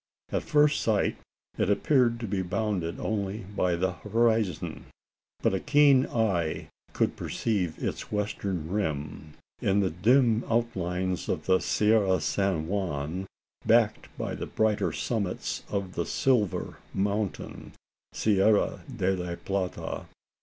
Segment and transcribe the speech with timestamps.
[0.31, 1.17] At first sight,
[1.59, 4.85] it appeared to be bounded only by the horizon;
[5.43, 11.59] but a keen eye could perceive its western rim in the dim outlines of the
[11.59, 13.27] Sierra San Juan,
[13.63, 17.75] backed by the brighter summits of the "Silver" Mountains
[18.11, 20.07] (Sierra de la plata).